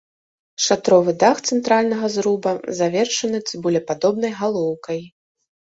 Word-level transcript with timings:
Шатровы 0.67 1.13
дах 1.25 1.37
цэнтральнага 1.51 2.07
зруба 2.15 2.51
завершаны 2.81 3.45
цыбулепадобнай 3.47 4.31
галоўкай. 4.43 4.99